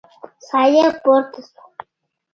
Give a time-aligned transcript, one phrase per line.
[0.47, 1.63] ساه يې پورته شوه.